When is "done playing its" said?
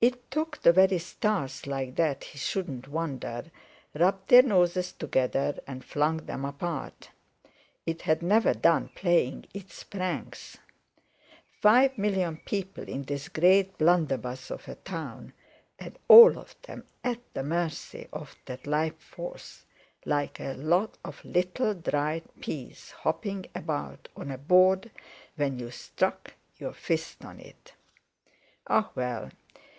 8.54-9.82